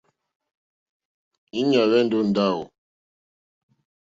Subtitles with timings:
[1.59, 2.63] Íɲá hwɛ́ndɛ̀ ó ndáwò.